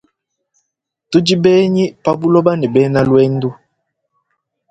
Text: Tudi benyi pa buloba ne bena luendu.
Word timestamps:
Tudi 1.09 1.33
benyi 1.43 1.85
pa 2.03 2.11
buloba 2.19 2.51
ne 2.57 2.67
bena 2.73 2.99
luendu. 3.07 3.49